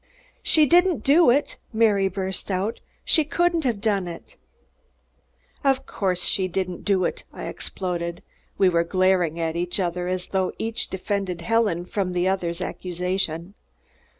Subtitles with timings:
[0.41, 2.79] "She didn't do it!" Mary burst out.
[3.05, 4.35] "She couldn't have done it."
[5.63, 8.23] "Of course she didn't do it!" I exploded.
[8.57, 12.61] We were glaring at each other as though each was defending Helen from the other's
[12.61, 13.53] accusation.